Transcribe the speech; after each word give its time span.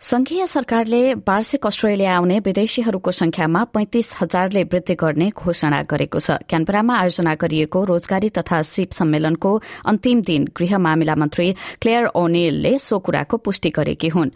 संघीय 0.00 0.46
सरकारले 0.46 1.12
वार्षिक 1.28 1.66
अस्ट्रेलिया 1.66 2.14
आउने 2.16 2.38
विदेशीहरूको 2.40 3.10
संख्यामा 3.10 3.64
पैंतिस 3.64 4.14
हजारले 4.20 4.62
वृद्धि 4.64 4.94
गर्ने 4.94 5.28
घोषणा 5.28 5.82
गरेको 5.84 6.18
छ। 6.18 6.40
क्यानबरामा 6.48 6.94
आयोजना 6.96 7.34
गरिएको 7.36 7.84
रोजगारी 7.84 8.28
तथा 8.32 8.62
सिप 8.64 8.92
सम्मेलनको 8.96 9.52
अन्तिम 9.84 10.20
दिन 10.24 10.48
गृह 10.56 10.78
मामिला 10.78 11.14
मन्त्री 11.14 11.52
क्लेयर 11.84 12.06
ओनेलले 12.16 12.78
सो 12.80 12.98
कुराको 12.98 13.36
पुष्टि 13.36 13.70
गरेकी 13.70 14.08
हुन्। 14.08 14.30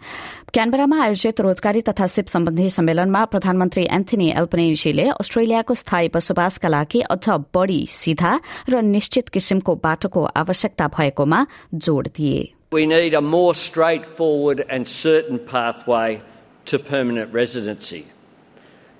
क्यानबरामा 0.53 1.01
आयोजित 1.01 1.41
रोजगारी 1.41 1.81
तथा 1.81 2.07
सिप 2.07 2.27
सम्बन्धी 2.29 2.69
सम्मेलनमा 2.69 3.25
प्रधानमन्त्री 3.25 3.87
एन्थनी 3.89 4.29
एल्पनेजीले 4.37 5.09
अस्ट्रेलियाको 5.17 5.73
स्थायी 5.73 6.09
बसोबासका 6.13 6.69
लागि 6.69 7.01
अझ 7.09 7.25
बढ़ी 7.49 7.85
सिधा 7.89 8.39
र 8.69 8.81
निश्चित 8.85 9.29
किसिमको 9.29 9.75
बाटोको 9.81 10.29
आवश्यकता 10.35 10.87
भएकोमा 10.93 11.45
जोड़ 11.73 12.07
दिए। 12.07 12.53
We 12.75 12.87
need 12.87 13.13
a 13.13 13.21
more 13.21 13.55
straightforward 13.55 14.65
and 14.67 14.85
certain 14.85 15.39
pathway 15.39 16.21
to 16.65 16.77
permanent 16.77 17.31
residency. 17.31 18.05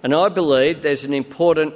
And 0.01 0.15
I 0.15 0.29
believe 0.29 0.81
there's 0.81 1.03
an 1.03 1.13
important 1.13 1.73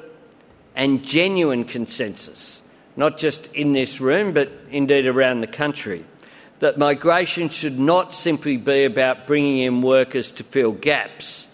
and 0.78 1.04
genuine 1.04 1.66
consensus, 1.66 2.62
not 2.96 3.18
just 3.18 3.54
in 3.54 3.74
this 3.74 4.00
room, 4.00 4.32
but 4.32 4.50
indeed 4.72 5.08
around 5.08 5.40
the 5.40 5.48
country, 5.48 6.06
that 6.60 6.78
migration 6.78 7.50
should 7.50 7.78
not 7.78 8.14
simply 8.14 8.56
be 8.56 8.86
about 8.86 9.28
bringing 9.28 9.58
in 9.58 9.82
workers 9.82 10.32
to 10.32 10.46
fill 10.46 10.72
gaps. 10.72 11.50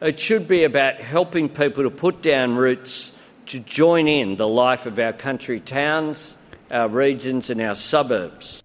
It 0.00 0.20
should 0.20 0.46
be 0.46 0.62
about 0.62 1.00
helping 1.00 1.48
people 1.48 1.82
to 1.82 1.90
put 1.90 2.22
down 2.22 2.54
roots 2.54 3.10
to 3.46 3.58
join 3.58 4.06
in 4.06 4.36
the 4.36 4.46
life 4.46 4.86
of 4.86 4.96
our 5.00 5.12
country 5.12 5.58
towns, 5.58 6.36
our 6.70 6.88
regions, 6.88 7.50
and 7.50 7.60
our 7.60 7.74
suburbs. 7.74 8.62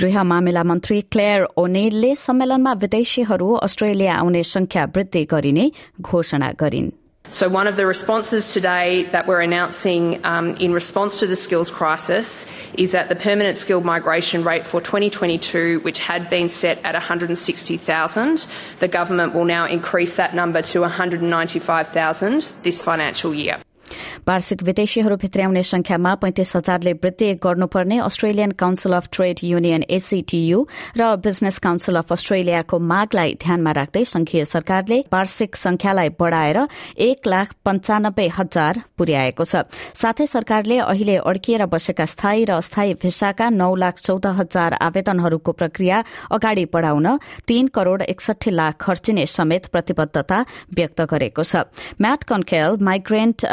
गृह 0.00 0.22
मामिला 0.32 0.62
मन्त्री 0.72 1.00
clear 1.12 1.46
ओनेलले 1.64 2.14
सम्मेलनमा 2.26 2.72
विदेशीहरू 2.84 3.52
Australia 3.68 4.14
आउने 4.14 4.42
संख्या 4.52 4.84
वृद्धि 4.96 5.24
गरिने 5.32 5.70
घोषणा 6.00 6.52
गरिन् 6.60 6.90
So, 7.28 7.48
one 7.48 7.66
of 7.66 7.74
the 7.74 7.86
responses 7.86 8.52
today 8.54 9.02
that 9.10 9.26
we're 9.26 9.40
announcing 9.40 10.24
um, 10.24 10.54
in 10.58 10.72
response 10.72 11.16
to 11.16 11.26
the 11.26 11.34
skills 11.34 11.72
crisis 11.72 12.46
is 12.78 12.92
that 12.92 13.08
the 13.08 13.16
permanent 13.16 13.58
skilled 13.58 13.84
migration 13.84 14.44
rate 14.44 14.64
for 14.64 14.80
2022, 14.80 15.80
which 15.80 15.98
had 15.98 16.30
been 16.30 16.48
set 16.48 16.78
at 16.84 16.94
160,000, 16.94 18.46
the 18.78 18.86
government 18.86 19.34
will 19.34 19.44
now 19.44 19.66
increase 19.66 20.14
that 20.14 20.36
number 20.36 20.62
to 20.62 20.82
195,000 20.82 22.52
this 22.62 22.80
financial 22.80 23.34
year. 23.34 23.58
वार्षिक 24.27 24.63
विदेशीहरू 24.63 25.15
भित्र्याउने 25.17 25.63
संख्यामा 25.63 26.13
पैंतिस 26.21 26.55
हजारले 26.55 26.93
वृद्धि 27.03 27.33
गर्नुपर्ने 27.43 27.97
Australian 28.01 28.51
council 28.61 28.93
of 28.93 29.07
trade 29.11 29.39
union 29.43 29.83
ACTU 29.89 30.65
raw 30.97 31.15
business 31.23 31.59
council 31.59 31.95
of 31.95 32.11
अस्ट्रेलियाको 32.13 32.79
मागलाई 32.91 33.33
ध्यानमा 33.41 33.71
राख्दै 33.71 34.03
संघीय 34.05 34.45
सरकारले 34.45 34.99
वार्षिक 35.13 35.55
संख्यालाई 35.55 36.09
बढ़ाएर 36.19 36.59
एक 36.99 37.27
लाख 37.27 37.53
पञ्चानब्बे 37.65 38.27
हजार 38.37 38.81
पुर्याएको 38.97 39.43
छ। 39.43 39.65
साथै 39.95 40.25
सरकारले 40.27 40.77
अहिले 40.81 41.15
अड्किएर 41.21 41.65
बसेका 41.67 42.05
स्थायी 42.05 42.45
र 42.45 42.51
अस्थायी 42.53 42.93
भिसाका 43.01 43.49
नौ 43.51 43.73
लाख 43.75 43.99
चौध 43.99 44.25
हजार 44.37 44.73
आवेदनहरूको 44.81 45.51
प्रक्रिया 45.51 46.03
अगाडि 46.31 46.65
बढ़ाउन 46.73 47.07
तीन 47.47 47.67
करोड़ 47.75 48.01
एकसठी 48.03 48.51
लाख 48.51 48.73
खर्चिने 48.81 49.25
समेत 49.27 49.67
प्रतिबद्धता 49.71 50.39
व्यक्त 50.75 51.01
गरेको 51.11 51.43
छ। 51.43 51.63
म्याट 52.01 52.23
कन्केल 52.23 52.77
माइग्रेन्ट 52.81 53.45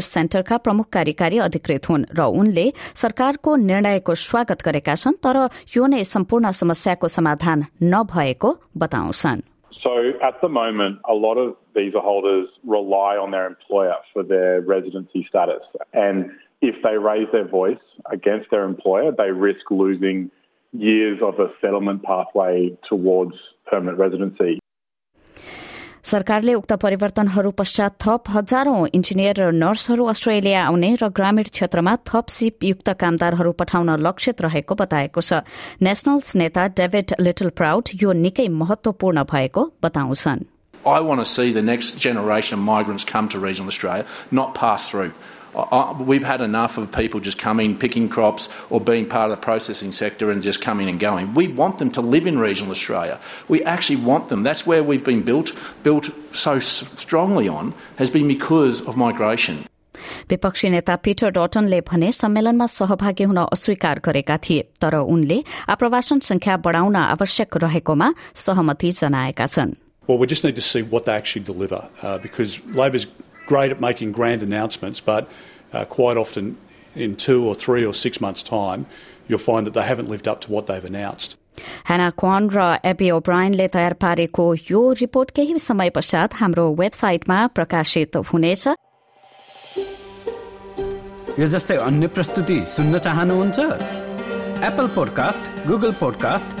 वर्कर्स 0.00 0.06
सेन्टरका 0.16 0.56
प्रमुख 0.66 0.88
कार्यकारी 0.92 1.38
अधिकृत 1.48 1.88
हुन् 1.90 2.08
र 2.18 2.28
उनले 2.40 2.66
सरकारको 3.02 3.56
निर्णयको 3.64 4.14
स्वागत 4.26 4.62
गरेका 4.68 4.94
छन् 5.02 5.20
तर 5.26 5.36
यो 5.76 5.86
नै 5.92 6.02
सम्पूर्ण 6.14 6.50
समस्याको 6.62 7.08
समाधान 7.18 7.66
नभएको 7.92 8.56
बताउँछन् 8.84 9.46
So 9.86 9.92
at 10.20 10.40
the 10.40 10.48
moment, 10.48 10.98
a 11.08 11.14
lot 11.14 11.38
of 11.38 11.54
visa 11.72 12.00
holders 12.00 12.48
rely 12.64 13.16
on 13.16 13.30
their 13.30 13.46
employer 13.46 13.98
for 14.12 14.24
their 14.24 14.60
residency 14.60 15.24
status. 15.28 15.62
And 15.92 16.30
if 16.62 16.74
they 16.82 16.96
raise 16.98 17.28
their 17.30 17.46
voice 17.46 17.84
against 18.10 18.50
their 18.50 18.64
employer, 18.64 19.12
they 19.12 19.30
risk 19.30 19.70
losing 19.70 20.30
years 20.72 21.20
of 21.22 21.38
a 21.38 21.48
settlement 21.60 22.02
pathway 22.02 22.76
towards 22.88 23.34
permanent 23.66 23.98
residency. 23.98 24.58
सरकारले 26.03 26.53
उक्त 26.53 26.73
परिवर्तनहरू 26.81 27.51
पश्चात 27.51 27.93
थप 28.01 28.29
हजारौं 28.33 28.87
engineer 28.89 29.35
र 29.37 29.51
नर्सहरू 29.53 30.05
Australia 30.05 30.61
आउने 30.65 30.89
र 30.97 31.09
ग्रामीण 31.09 31.53
क्षेत्रमा 31.53 31.93
थप 32.09 32.25
सिपयुक्त 32.27 32.89
कामदारहरू 33.01 33.51
पठाउन 33.53 33.89
लक्षित 34.01 34.41
रहेको 34.41 34.75
बताएको 34.75 35.21
छ। 35.21 35.45
नेशनल्स 35.81 36.35
नेता 36.35 36.67
डेभिड 36.73 37.13
लिटल 37.21 37.49
प्राउड 37.53 37.93
यो 38.01 38.11
निकै 38.17 38.47
महत्वपूर्ण 38.47 39.23
भएको 39.29 39.61
बताउँछन्। 39.83 40.60
I 40.84 41.00
want 41.00 41.20
to 41.20 41.24
see 41.24 41.52
the 41.52 41.62
next 41.62 41.98
generation 41.98 42.58
of 42.58 42.64
migrants 42.64 43.04
come 43.04 43.28
to 43.30 43.40
regional 43.40 43.68
Australia, 43.68 44.06
not 44.30 44.54
pass 44.54 44.88
through. 44.90 45.12
I, 45.56 45.92
we've 45.92 46.22
had 46.22 46.40
enough 46.40 46.76
of 46.76 46.92
people 46.92 47.18
just 47.18 47.38
coming, 47.38 47.76
picking 47.76 48.08
crops, 48.08 48.48
or 48.68 48.80
being 48.80 49.08
part 49.08 49.30
of 49.30 49.36
the 49.36 49.42
processing 49.42 49.90
sector 49.90 50.30
and 50.30 50.42
just 50.42 50.60
coming 50.60 50.88
and 50.88 51.00
going. 51.00 51.32
We 51.34 51.48
want 51.48 51.78
them 51.78 51.90
to 51.92 52.02
live 52.02 52.26
in 52.26 52.38
regional 52.38 52.70
Australia. 52.70 53.18
We 53.48 53.64
actually 53.64 53.96
want 53.96 54.28
them. 54.28 54.42
That's 54.42 54.66
where 54.66 54.84
we've 54.84 55.04
been 55.04 55.22
built, 55.22 55.52
built 55.82 56.10
so 56.32 56.58
strongly 56.58 57.48
on, 57.48 57.72
has 57.96 58.10
been 58.10 58.28
because 58.28 58.82
of 58.82 58.96
migration. 58.96 59.64
विपक्षी 60.30 60.68
नेता 60.70 60.94
पिटर 61.04 61.30
डटनले 61.30 61.80
भने 61.88 62.10
सम्मेलनमा 62.12 62.66
सहभागी 62.66 63.24
हुन 63.30 63.36
अस्वीकार 63.36 63.98
गरेका 64.04 64.36
थिए 64.44 64.62
तर 64.82 64.94
उनले 64.94 65.42
आप्रवासन 65.72 66.18
संख्या 66.28 66.56
बढ़ाउन 66.66 66.96
आवश्यक 66.96 67.56
रहेकोमा 67.64 68.12
सहमति 68.44 68.90
जनाएका 69.00 69.46
छन् 69.46 69.74
Well, 70.06 70.18
we 70.18 70.26
just 70.26 70.44
need 70.44 70.56
to 70.56 70.62
see 70.62 70.82
what 70.82 71.04
they 71.04 71.12
actually 71.12 71.44
deliver 71.44 71.88
uh, 72.02 72.18
because 72.18 72.64
Labor's 72.66 73.06
great 73.46 73.72
at 73.72 73.80
making 73.80 74.12
grand 74.12 74.42
announcements, 74.42 75.00
but 75.00 75.28
uh, 75.72 75.84
quite 75.84 76.16
often 76.16 76.56
in 76.94 77.16
two 77.16 77.44
or 77.44 77.54
three 77.54 77.84
or 77.84 77.92
six 77.92 78.20
months' 78.20 78.42
time, 78.42 78.86
you'll 79.28 79.38
find 79.38 79.66
that 79.66 79.74
they 79.74 79.82
haven't 79.82 80.08
lived 80.08 80.28
up 80.28 80.40
to 80.42 80.52
what 80.52 80.66
they've 80.66 80.84
announced. 80.84 81.36
Hannah 81.88 82.08
Kuan 82.20 82.48
र 82.52 82.62
Abby 82.84 83.10
ओब्रायनले 83.10 83.66
तयार 83.74 83.92
पारेको 84.02 84.44
यो 84.70 84.80
report 85.00 85.30
केही 85.36 85.58
समय 85.58 85.90
पश्चात 85.96 86.34
हाम्रो 86.40 86.66
वेबसाइटमा 86.80 87.38
प्रकाशित 87.56 88.16
हुनेछ 88.32 88.66
यो 91.38 91.48
जस्तै 91.54 91.76
अन्य 91.86 92.06
प्रस्तुति 92.16 92.58
सुन्न 92.76 92.98
चाहनुहुन्छ 93.06 93.58
एप्पल 94.68 94.86
पोडकास्ट 94.96 95.66
गुगल 95.68 95.92
पोडकास्ट 96.00 96.60